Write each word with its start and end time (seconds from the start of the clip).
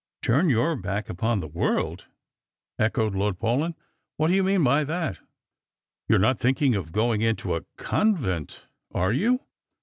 "Turn 0.23 0.49
your 0.49 0.75
back 0.75 1.09
upon 1.11 1.41
the 1.41 1.47
world!" 1.47 2.07
echoed 2.79 3.13
Lord 3.13 3.37
Paulyn." 3.37 3.75
What 4.17 4.29
do 4.29 4.33
you 4.33 4.41
mean 4.43 4.63
by 4.63 4.83
that? 4.83 5.19
You 6.09 6.15
are 6.15 6.17
not 6.17 6.39
thinking 6.39 6.73
of 6.73 6.91
going 6.91 7.21
into 7.21 7.53
a 7.53 7.65
convent, 7.77 8.65
are 8.91 9.13
you 9.13 9.41